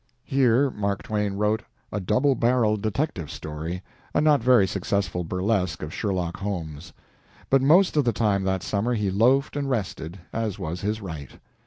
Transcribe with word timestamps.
Here 0.23 0.71
Mark 0.71 1.03
Twain 1.03 1.33
wrote 1.33 1.61
"A 1.91 1.99
Double 1.99 2.33
barreled 2.33 2.81
Detective 2.81 3.29
Story," 3.29 3.83
a 4.15 4.19
not 4.19 4.41
very 4.41 4.65
successful 4.65 5.23
burlesque 5.23 5.83
of 5.83 5.93
Sherlock 5.93 6.37
Holmes. 6.37 6.91
But 7.51 7.61
most 7.61 7.95
of 7.95 8.03
the 8.03 8.11
time 8.11 8.43
that 8.45 8.63
summer 8.63 8.95
he 8.95 9.11
loafed 9.11 9.55
and 9.55 9.69
rested, 9.69 10.17
as 10.33 10.57
was 10.57 10.81
his 10.81 11.01
right. 11.01 11.39